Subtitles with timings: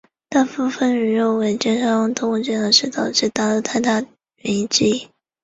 [0.29, 4.01] 大部分的人认为建商偷工减料是导致大楼坍塌
[4.37, 5.07] 原因之一。